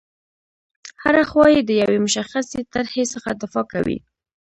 هره 1.03 1.23
خوا 1.29 1.45
یې 1.53 1.61
د 1.65 1.71
یوې 1.81 1.97
مشخصې 2.05 2.59
طرحې 2.73 3.03
څخه 3.13 3.29
دفاع 3.41 3.65
کوي. 3.73 3.97